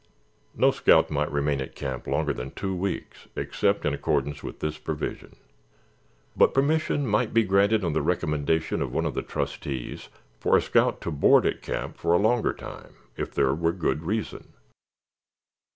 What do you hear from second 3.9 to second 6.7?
accordance with this provision, but